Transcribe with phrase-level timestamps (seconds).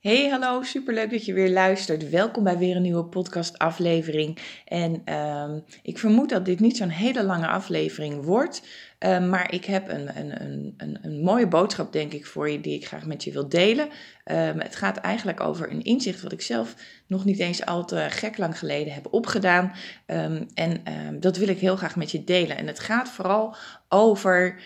[0.00, 2.10] Hey, hallo, superleuk dat je weer luistert.
[2.10, 4.38] Welkom bij weer een nieuwe podcastaflevering.
[4.64, 8.62] En ehm, ik vermoed dat dit niet zo'n hele lange aflevering wordt,
[8.98, 10.42] ehm, maar ik heb een, een,
[10.76, 13.88] een, een, mooie boodschap, denk ik, voor je die ik graag met je wil delen.
[14.24, 16.74] Ehm, het gaat eigenlijk over een inzicht wat ik zelf
[17.06, 19.72] nog niet eens al te gek lang geleden heb opgedaan.
[20.54, 20.82] en
[21.20, 22.56] dat wil ik heel graag met je delen.
[22.56, 23.56] En het gaat vooral
[23.88, 24.60] over,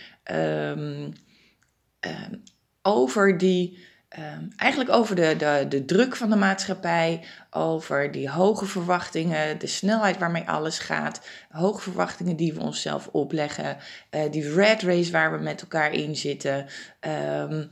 [2.83, 8.67] over die Ehm, eigenlijk over de, de, de druk van de maatschappij, over die hoge
[8.67, 13.77] verwachtingen, de snelheid waarmee alles gaat, hoge verwachtingen die we onszelf opleggen,
[14.11, 16.67] uh, die red race waar we met elkaar in zitten.
[17.01, 17.65] Ehm,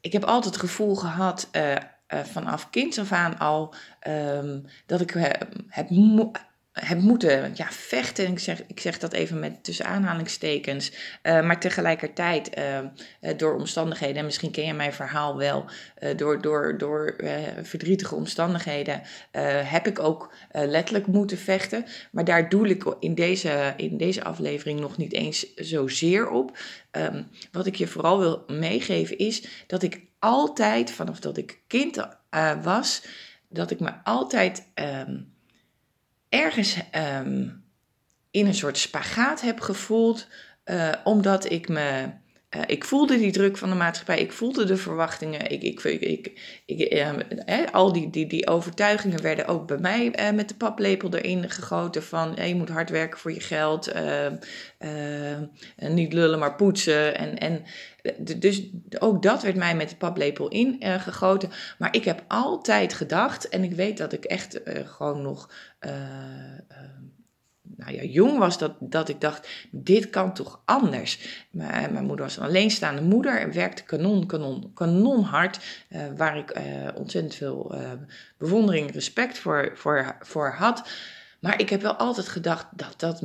[0.00, 3.74] ik heb altijd het gevoel gehad, uh, uh, vanaf kinds af aan al,
[4.08, 5.10] um, dat ik
[5.68, 5.90] heb
[6.80, 8.30] heb moeten ja, vechten.
[8.30, 10.92] Ik zeg, ik zeg dat even met tussen aanhalingstekens.
[11.22, 12.78] Uh, maar tegelijkertijd uh,
[13.36, 15.64] door omstandigheden, en misschien ken je mijn verhaal wel,
[16.16, 17.16] door, door, door
[17.62, 19.02] verdrietige omstandigheden
[19.64, 21.84] heb ik ook letterlijk moeten vechten.
[22.10, 26.58] Maar daar doe ik in deze, in deze aflevering nog niet eens zozeer op.
[26.90, 32.08] Um, wat ik je vooral wil meegeven is dat ik altijd, vanaf dat ik kind
[32.62, 33.06] was,
[33.48, 34.66] dat ik me altijd.
[34.74, 35.34] Um,
[36.36, 37.48] ergens ehm,
[38.30, 40.28] in een soort spagaat heb gevoeld,
[40.64, 42.10] uh, omdat ik me.
[42.56, 45.50] Uh, ik voelde die druk van de maatschappij, ik voelde de verwachtingen.
[45.50, 50.36] Ik, ik, ik, ik uh, al die, die, die overtuigingen werden ook bij mij uh,
[50.36, 53.92] met de paplepel erin gegoten van je moet hard werken voor je geld,
[55.76, 57.16] niet lullen maar poetsen.
[57.18, 57.62] En, en,
[58.38, 58.62] dus
[58.98, 61.50] ook dat werd mij met de paplepel ingegoten.
[61.78, 65.50] maar ik heb altijd gedacht, en ik weet dat ik echt gewoon nog
[67.76, 71.44] nou ja, jong was, dat, dat ik dacht, dit kan toch anders.
[71.50, 75.60] Mijn, mijn moeder was een alleenstaande moeder en werkte kanon, kanon, kanon hard,
[75.90, 76.60] uh, waar ik
[76.94, 77.74] ontzettend veel
[78.38, 80.88] bewondering, respect voor, voor, voor had.
[81.40, 83.22] Maar ik heb wel altijd gedacht, dat, dat,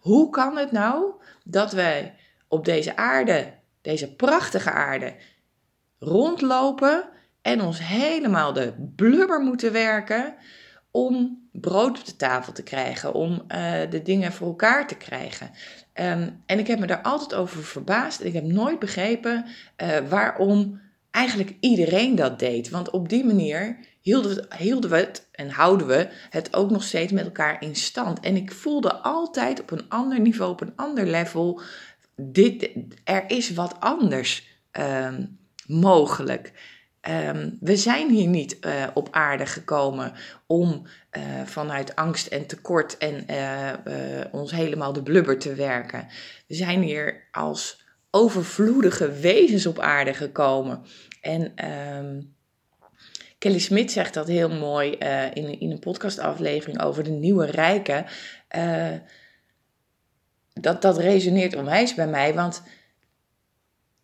[0.00, 1.12] hoe kan het nou
[1.44, 2.14] dat wij
[2.48, 5.14] op deze aarde, deze prachtige aarde,
[5.98, 7.08] rondlopen
[7.42, 10.34] en ons helemaal de blubber moeten werken
[10.90, 15.50] om brood op de tafel te krijgen, om uh, de dingen voor elkaar te krijgen.
[15.94, 19.44] Um, en ik heb me daar altijd over verbaasd en ik heb nooit begrepen
[19.82, 20.80] uh, waarom
[21.10, 22.70] eigenlijk iedereen dat deed.
[22.70, 27.24] Want op die manier hielden we, het en houden we het ook nog steeds met
[27.24, 28.20] elkaar in stand.
[28.20, 31.60] En ik voelde altijd op een ander niveau, op een ander level,
[32.16, 32.70] dit,
[33.04, 36.52] er is wat anders um, mogelijk.
[37.08, 40.12] Um, we zijn hier niet uh, op aarde gekomen
[40.46, 43.72] om uh, vanuit angst en tekort en uh,
[44.32, 46.06] ons helemaal de blubber te werken.
[46.46, 50.82] We zijn hier als overvloedige wezens op aarde gekomen.
[51.20, 52.34] En um,
[53.38, 54.90] Kelly Smit zegt dat heel mooi
[55.32, 58.06] in, in een podcastaflevering over de nieuwe rijken.
[60.52, 62.62] dat, dat resoneert onwijs bij mij, want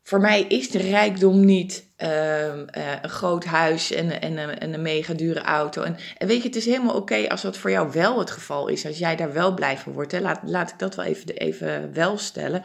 [0.02, 2.62] voor mij is de rijkdom niet uh, uh,
[3.02, 5.82] een groot huis en, en, en, een mega dure auto.
[5.82, 8.68] En, en weet je, het is helemaal oké als dat voor jou wel het geval
[8.68, 8.86] is.
[8.86, 10.12] Als jij daar wel blij van wordt.
[10.12, 10.20] Hè?
[10.20, 12.62] Laat, laat ik dat wel even, even wel stellen.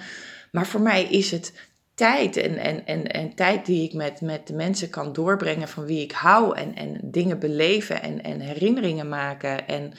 [0.52, 1.54] Maar voor mij is het
[1.98, 5.86] tijd en, en, en, en tijd die ik met, met de mensen kan doorbrengen van
[5.86, 9.94] wie ik hou en, en dingen beleven en, en herinneringen maken en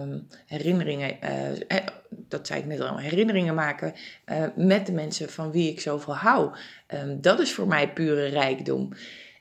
[0.00, 1.78] um, herinneringen, uh,
[2.10, 3.94] dat zei ik net al, herinneringen maken
[4.26, 6.56] uh, met de mensen van wie ik zoveel hou.
[6.94, 8.92] Um, dat is voor mij pure rijkdom.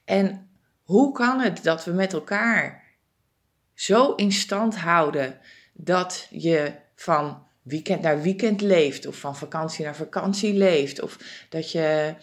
[0.05, 0.49] En
[0.83, 2.83] hoe kan het dat we met elkaar
[3.73, 5.39] zo in stand houden
[5.73, 11.17] dat je van weekend naar weekend leeft, of van vakantie naar vakantie leeft, of
[11.49, 12.15] dat je.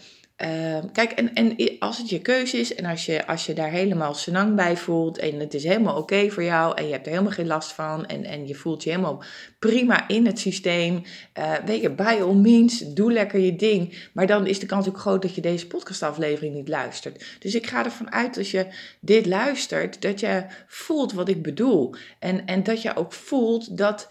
[0.43, 3.69] Uh, kijk, en, en als het je keuze is en als je, als je daar
[3.69, 7.11] helemaal senang bij voelt en het is helemaal oké voor jou en je hebt er
[7.11, 9.23] helemaal geen last van en, en je voelt je helemaal
[9.59, 11.03] prima in het systeem,
[11.39, 14.09] uh, weet je, by all means, doe lekker je ding.
[14.13, 17.37] Maar dan is de kans ook groot dat je deze podcastaflevering niet luistert.
[17.39, 18.65] Dus ik ga ervan uit als je
[18.99, 21.95] dit luistert, dat je voelt wat ik bedoel.
[22.19, 24.09] En, en dat je ook voelt dat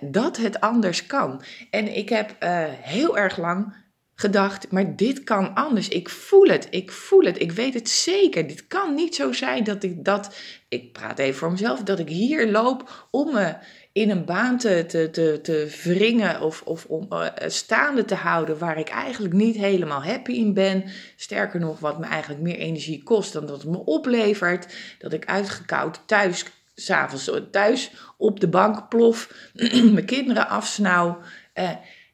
[0.00, 1.42] dat het anders kan.
[1.70, 3.74] En ik heb uh, heel erg lang
[4.20, 5.88] gedacht, maar dit kan anders.
[5.88, 8.46] Ik voel het, ik voel het, ik weet het zeker.
[8.46, 10.34] Dit kan niet zo zijn dat ik dat,
[10.68, 13.54] ik praat even voor mezelf, dat ik hier loop om me
[13.92, 18.58] in een baan te, te, te, te wringen of, of om uh, staande te houden
[18.58, 20.84] waar ik eigenlijk niet helemaal happy in ben.
[21.16, 24.74] Sterker nog, wat me eigenlijk meer energie kost dan dat het me oplevert.
[24.98, 26.44] Dat ik uitgekoud thuis
[26.74, 29.50] s'avonds thuis op de bank plof,
[29.94, 31.18] mijn kinderen afsnauw.
[31.54, 31.70] Uh,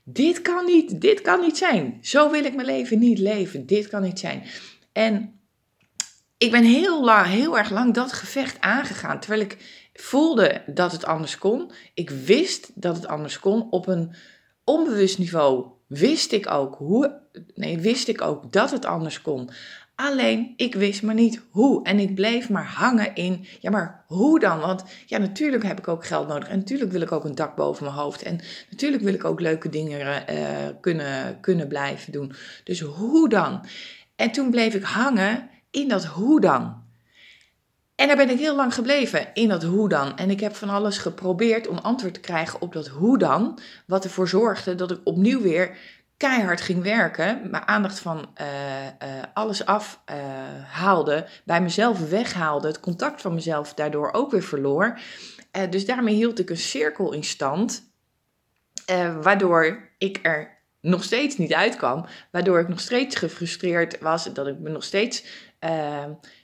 [0.09, 1.99] dit kan niet, dit kan niet zijn.
[2.03, 3.67] Zo wil ik mijn leven niet leven.
[3.67, 4.43] Dit kan niet zijn.
[4.93, 5.41] En
[6.39, 9.21] ik ben heel, lang, heel erg lang dat gevecht aangegaan.
[9.21, 9.57] Terwijl ik
[9.95, 11.71] voelde dat het anders kon.
[11.95, 13.71] Ik wist dat het anders kon.
[13.71, 14.15] Op een
[14.65, 17.21] onbewust niveau wist ik ook, hoe,
[17.55, 19.51] nee, wist ik ook dat het anders kon.
[19.97, 21.85] Alleen ik wist maar niet hoe.
[21.85, 24.61] En ik bleef maar hangen in, ja, maar hoe dan?
[24.61, 26.49] Want ja, natuurlijk heb ik ook geld nodig.
[26.49, 28.23] En natuurlijk wil ik ook een dak boven mijn hoofd.
[28.23, 28.41] En
[28.71, 30.47] natuurlijk wil ik ook leuke dingen uh,
[30.81, 32.33] kunnen, kunnen blijven doen.
[32.65, 33.67] Dus hoe dan?
[34.17, 36.85] En toen bleef ik hangen in dat hoe dan.
[37.95, 40.17] En daar ben ik heel lang gebleven, in dat hoe dan.
[40.17, 43.59] En ik heb van alles geprobeerd om antwoord te krijgen op dat hoe dan.
[43.87, 45.77] Wat ervoor zorgde dat ik opnieuw weer
[46.17, 52.81] keihard ging werken, mijn aandacht van uh, uh, alles afhaalde, uh, bij mezelf weghaalde, het
[52.81, 54.99] contact van mezelf daardoor ook weer verloor.
[55.71, 57.91] dus daarmee hield ik een cirkel in stand,
[59.23, 64.59] waardoor ik er nog steeds niet uitkwam, waardoor ik nog steeds gefrustreerd was, dat ik
[64.59, 65.25] me nog steeds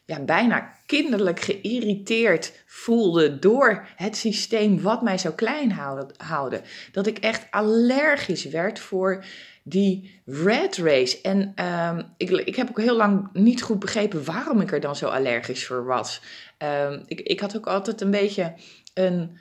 [0.04, 5.72] ja, bijna kinderlijk geïrriteerd voelde door het systeem wat mij zo klein
[6.16, 6.62] houden.
[6.92, 9.24] Dat ik echt allergisch werd voor
[9.62, 11.20] die red race.
[11.20, 14.96] En um, ik, ik heb ook heel lang niet goed begrepen waarom ik er dan
[14.96, 16.20] zo allergisch voor was.
[16.58, 18.54] Um, ik, ik had ook altijd een beetje
[18.94, 19.38] een,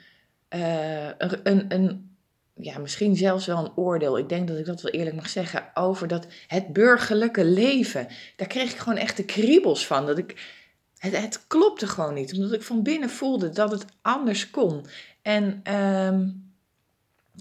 [0.50, 2.10] uh, een, een, een
[2.54, 5.70] ja, misschien zelfs wel een oordeel, ik denk dat ik dat wel eerlijk mag zeggen,
[5.74, 8.06] over dat het burgerlijke leven.
[8.36, 10.06] Daar kreeg ik gewoon echt de kriebels van.
[10.06, 10.60] Dat ik,
[10.98, 14.86] het, het klopte gewoon niet, omdat ik van binnen voelde dat het anders kon.
[15.22, 16.51] En um,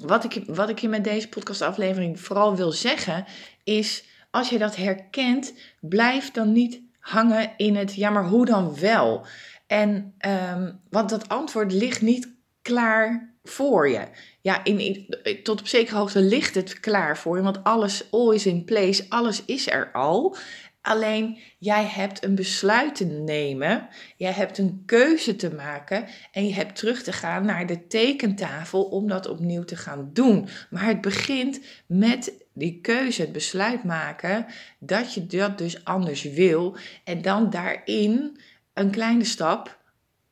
[0.02, 3.26] wat ik, wat ik je met deze podcastaflevering vooral wil zeggen,
[3.64, 8.80] is als je dat herkent, blijf dan niet hangen in het ja, maar hoe dan
[8.80, 9.26] wel?
[9.68, 10.14] En,
[10.54, 14.08] um, want dat antwoord ligt niet klaar voor je.
[14.42, 15.06] Ja, in,
[15.44, 19.06] tot op zekere hoogte ligt het klaar voor je, want alles, all is in place,
[19.10, 20.36] alles is er al.
[20.82, 26.54] Alleen jij hebt een besluit te nemen, jij hebt een keuze te maken en je
[26.54, 30.48] hebt terug te gaan naar de tekentafel om dat opnieuw te gaan doen.
[30.70, 34.46] Maar het begint met die keuze, het besluit maken
[34.80, 38.40] dat je dat dus anders wil en dan daarin
[38.74, 39.80] een kleine stap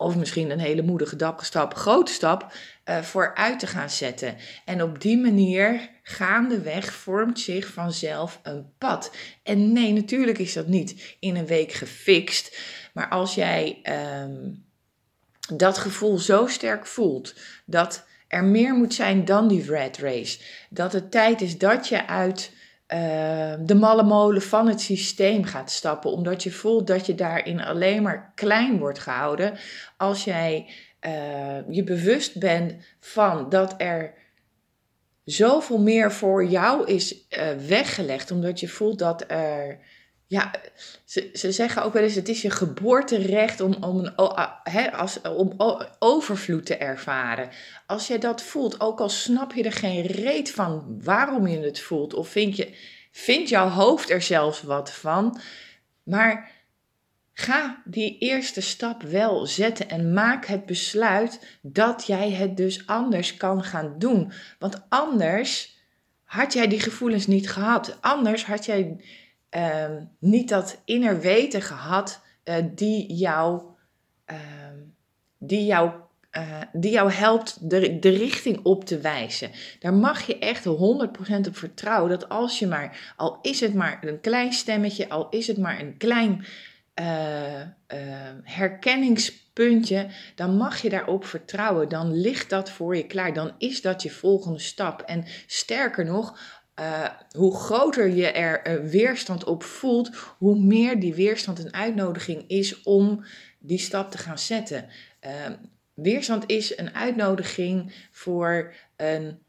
[0.01, 2.53] of misschien een hele moedige stap, grote stap,
[2.85, 4.35] uh, vooruit te gaan zetten.
[4.65, 9.11] En op die manier, gaandeweg, vormt zich vanzelf een pad.
[9.43, 12.57] En nee, natuurlijk is dat niet in een week gefixt.
[12.93, 13.81] Maar als jij
[14.23, 14.65] um,
[15.53, 17.35] dat gevoel zo sterk voelt,
[17.65, 22.07] dat er meer moet zijn dan die red race, dat het tijd is dat je
[22.07, 22.51] uit
[22.93, 27.61] uh, de malle molen van het systeem gaat stappen, omdat je voelt dat je daarin
[27.61, 29.57] alleen maar klein wordt gehouden.
[29.97, 30.69] Als jij
[31.05, 34.13] uh, je bewust bent van dat er
[35.23, 39.79] zoveel meer voor jou is uh, weggelegd, omdat je voelt dat er.
[40.29, 40.51] Ja,
[41.05, 44.13] ze, ze zeggen ook wel eens: het is je geboorterecht om, om, een,
[44.63, 45.53] he, als, om
[45.99, 47.49] overvloed te ervaren.
[47.85, 51.79] Als je dat voelt, ook al snap je er geen reet van waarom je het
[51.79, 52.75] voelt, of vind, je,
[53.11, 55.39] vindt jouw hoofd er zelfs wat van,
[56.03, 56.57] maar
[57.39, 63.37] Ga die eerste stap wel zetten en maak het besluit dat jij het dus anders
[63.37, 64.31] kan gaan doen.
[64.57, 65.77] Want anders
[66.23, 67.97] had jij die gevoelens niet gehad.
[68.01, 68.99] Anders had jij
[69.55, 69.85] uh,
[70.19, 73.61] niet dat inner weten gehad uh, die jou,
[74.31, 74.37] uh,
[75.37, 75.91] die jou
[76.37, 79.51] uh, die jou helpt de, de richting op te wijzen.
[79.79, 80.69] Daar mag je echt 100%
[81.47, 85.47] op vertrouwen dat als je maar, al is het maar een klein stemmetje, al is
[85.47, 86.45] het maar een klein
[86.99, 87.67] uh, uh,
[88.43, 91.89] herkenningspuntje, dan mag je daarop vertrouwen.
[91.89, 93.33] Dan ligt dat voor je klaar.
[93.33, 95.01] Dan is dat je volgende stap.
[95.01, 96.39] En sterker nog,
[96.79, 102.81] uh, hoe groter je er weerstand op voelt, hoe meer die weerstand een uitnodiging is
[102.83, 103.25] om
[103.59, 104.85] die stap te gaan zetten.
[105.93, 109.39] weerstand is een uitnodiging voor een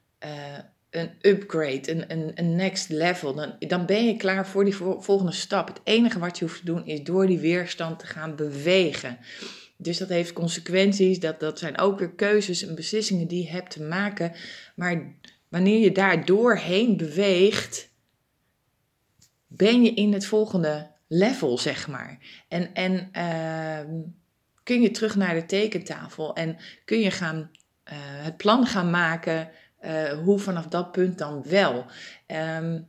[0.91, 3.35] een upgrade, een, een, een next level.
[3.35, 5.69] Dan, dan ben je klaar voor die volgende stap.
[5.69, 9.19] Het enige wat je hoeft te doen is door die weerstand te gaan bewegen.
[9.77, 13.71] Dus dat heeft consequenties, dat, dat zijn ook weer keuzes en beslissingen die je hebt
[13.71, 14.33] te maken.
[14.75, 15.15] Maar
[15.51, 17.91] wanneer je daar doorheen beweegt,
[19.47, 22.19] ben je in het volgende level, zeg maar.
[22.49, 23.95] En, en uh,
[24.63, 29.51] kun je terug naar de tekentafel en kun je gaan, uh, het plan gaan maken
[29.81, 31.85] uh, hoe vanaf dat punt dan wel.
[32.27, 32.89] Um,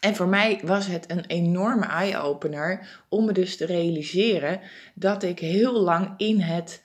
[0.00, 4.60] en voor mij was het een enorme eye-opener om me dus te realiseren
[4.94, 6.82] dat ik heel lang in het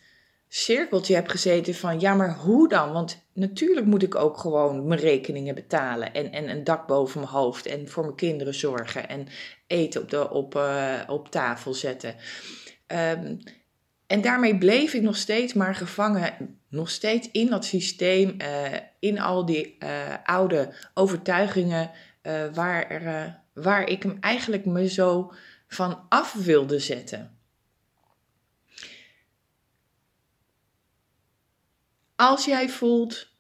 [0.55, 2.91] cirkeltje heb gezeten van ja, maar hoe dan?
[2.91, 7.31] Want natuurlijk moet ik ook gewoon mijn rekeningen betalen en, en een dak boven mijn
[7.31, 9.27] hoofd en voor mijn kinderen zorgen en
[9.67, 12.15] eten op, de, op, uh, op tafel zetten.
[12.87, 13.39] Um,
[14.07, 18.47] en daarmee bleef ik nog steeds maar gevangen, nog steeds in dat systeem, uh,
[18.99, 19.89] in al die uh,
[20.23, 21.91] oude overtuigingen,
[22.53, 25.31] waar, waar ik hem eigenlijk me zo
[25.67, 27.34] van af wilde zetten.
[32.15, 33.33] Als jij voelt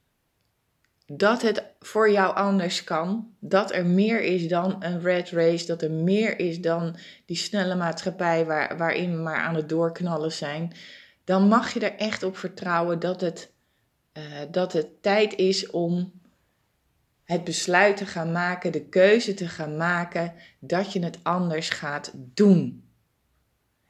[1.05, 5.81] dat het voor jou anders kan, dat er meer is dan een red race, dat
[5.81, 10.73] er meer is dan die snelle maatschappij waar, waarin we maar aan het doorknallen zijn,
[11.23, 13.51] dan mag je er echt op vertrouwen dat het,
[14.13, 16.11] uh, dat het tijd is om
[17.23, 22.11] het besluit te gaan maken, de keuze te gaan maken dat je het anders gaat
[22.13, 22.89] doen.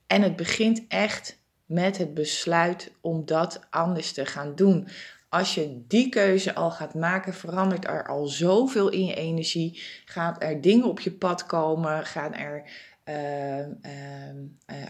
[0.07, 4.87] En het begint echt met het besluit om dat anders te gaan doen.
[5.29, 9.81] Als je die keuze al gaat maken, verandert er al zoveel in je energie.
[10.05, 12.05] Gaat er dingen op je pad komen?
[12.05, 12.63] Gaan er,
[13.05, 13.65] uh, uh,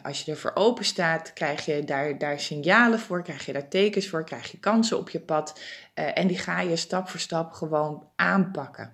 [0.03, 4.07] als je ervoor open staat, krijg je daar, daar signalen voor, krijg je daar tekens
[4.07, 5.59] voor, krijg je kansen op je pad.
[5.95, 8.93] Uh, en die ga je stap voor stap gewoon aanpakken.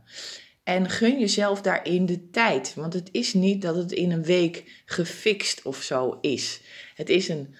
[0.64, 2.74] En gun jezelf daarin de tijd.
[2.74, 6.62] Want het is niet dat het in een week gefixt of zo is.
[6.96, 7.56] Het is een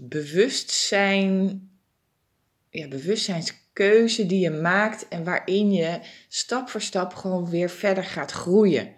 [0.00, 1.62] bewustzijn,
[2.70, 8.30] ja, bewustzijnskeuze die je maakt en waarin je stap voor stap gewoon weer verder gaat
[8.30, 8.94] groeien.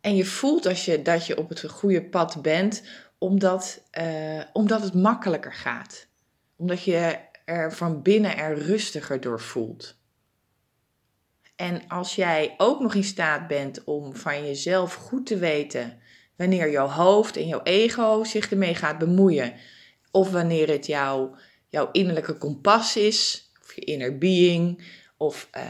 [0.00, 2.82] En je voelt als je, dat je op het goede pad bent,
[3.18, 6.06] omdat, uh, omdat het makkelijker gaat.
[6.56, 9.96] Omdat je er van binnen er rustiger door voelt.
[11.56, 16.00] En als jij ook nog in staat bent om van jezelf goed te weten
[16.38, 19.54] wanneer jouw hoofd en jouw ego zich ermee gaat bemoeien,
[20.10, 21.36] of wanneer het jouw,
[21.68, 24.82] jouw innerlijke kompas is, of je inner being,
[25.16, 25.62] of uh,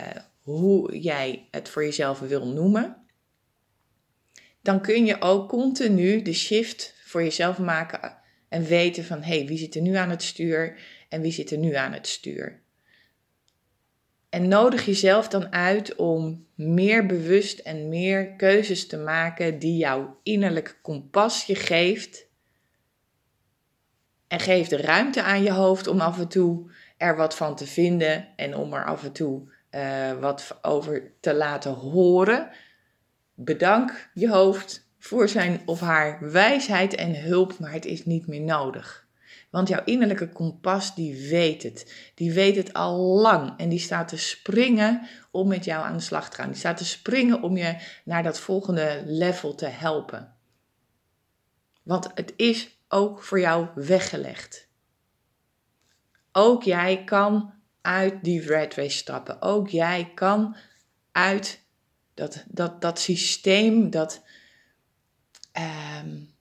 [0.43, 2.97] hoe jij het voor jezelf wil noemen,
[4.63, 8.17] dan kun je ook continu de shift voor jezelf maken
[8.49, 11.51] en weten van hé, hey, wie zit er nu aan het stuur en wie zit
[11.51, 12.63] er nu aan het stuur.
[14.29, 20.21] En nodig jezelf dan uit om meer bewust en meer keuzes te maken die jouw
[20.23, 22.27] innerlijke kompas je geeft.
[24.29, 27.67] En geef de ruimte aan je hoofd om af en toe er wat van te
[27.67, 32.51] vinden en om er af en toe uh, wat over te laten horen.
[33.35, 38.41] Bedank je hoofd voor zijn of haar wijsheid en hulp, maar het is niet meer
[38.41, 39.08] nodig.
[39.51, 42.11] Want jouw innerlijke kompas, die weet het.
[42.15, 43.59] Die weet het al lang.
[43.59, 46.49] En die staat te springen om met jou aan de slag te gaan.
[46.49, 50.35] Die staat te springen om je naar dat volgende level te helpen.
[51.83, 54.69] Want het is ook voor jou weggelegd.
[56.33, 59.43] Ook jij kan uit die red race stappen.
[59.43, 60.57] Ook jij kan
[61.13, 61.67] uit
[62.15, 64.23] dat, dat, dat systeem, dat,
[66.03, 66.35] um,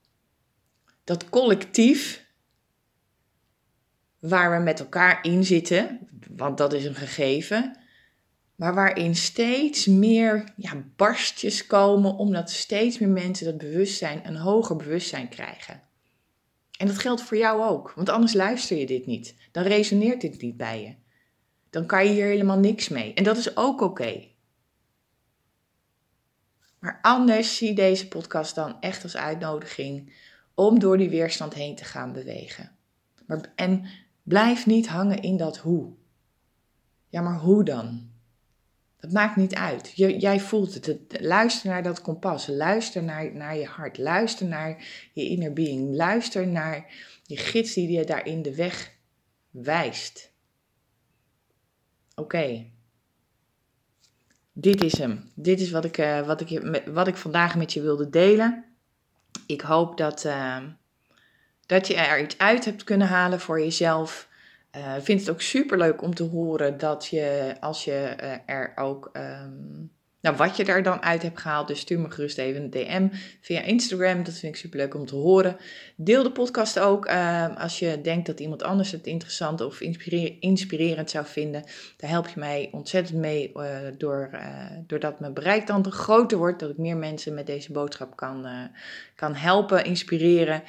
[1.03, 2.26] dat collectief
[4.19, 7.77] waar we met elkaar in zitten, want dat is een gegeven,
[8.55, 14.75] maar waarin steeds meer ja, barstjes komen, omdat steeds meer mensen dat bewustzijn, een hoger
[14.75, 15.81] bewustzijn krijgen.
[16.77, 19.35] En dat geldt voor jou ook, want anders luister je dit niet.
[19.51, 20.95] Dan resoneert dit niet bij je.
[21.69, 23.13] Dan kan je hier helemaal niks mee.
[23.13, 24.27] En dat is ook oké.
[26.79, 30.13] Maar anders zie deze podcast dan echt als uitnodiging
[30.53, 32.71] om door die weerstand heen te gaan bewegen.
[33.25, 33.85] Maar, en
[34.27, 35.93] Blijf niet hangen in dat hoe.
[37.07, 38.09] Ja, maar hoe dan?
[38.99, 39.91] Dat maakt niet uit.
[39.95, 40.97] Je, jij voelt het.
[41.19, 42.47] Luister naar dat kompas.
[42.47, 43.97] Luister naar, naar je hart.
[43.97, 45.95] Luister naar je inner being.
[45.95, 46.85] Luister naar
[47.23, 48.91] die gids die je daarin de weg
[49.49, 50.31] wijst.
[52.15, 52.65] Oké.
[54.53, 55.31] Dit is hem.
[55.35, 58.65] Dit is wat ik, uh, wat, ik, wat ik vandaag met je wilde delen.
[59.45, 60.63] Ik hoop dat, uh,
[61.67, 64.27] dat je er iets uit hebt kunnen halen voor jezelf.
[64.75, 68.71] Uh, vind het ook super leuk om te horen dat je, als je uh, er
[68.75, 69.91] ook um,
[70.27, 71.67] nou, wat je er dan uit hebt gehaald.
[71.67, 73.07] Dus stuur me gerust even een DM
[73.41, 74.23] via Instagram.
[74.23, 75.57] Dat vind ik super leuk om te horen.
[75.95, 79.81] Deel de podcast ook uh, als je denkt dat iemand anders het interessant of
[80.39, 81.63] inspirerend zou vinden.
[81.97, 83.63] Daar help je mij ontzettend mee uh,
[83.97, 84.39] door, uh,
[84.87, 86.59] doordat mijn bereik dan groter wordt.
[86.59, 88.51] Dat ik meer mensen met deze boodschap kan, uh,
[89.15, 90.63] kan helpen, inspireren.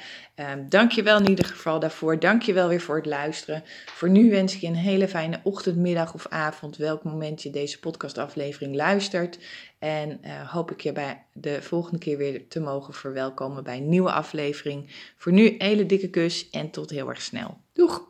[0.69, 2.19] Dank je wel in ieder geval daarvoor.
[2.19, 3.63] Dank je wel weer voor het luisteren.
[3.85, 6.77] Voor nu wens ik je een hele fijne ochtend, middag of avond.
[6.77, 9.37] Welk moment je deze podcastaflevering luistert.
[9.79, 13.89] En uh, hoop ik je bij de volgende keer weer te mogen verwelkomen bij een
[13.89, 14.89] nieuwe aflevering.
[15.17, 17.57] Voor nu, een hele dikke kus en tot heel erg snel.
[17.73, 18.07] Doeg!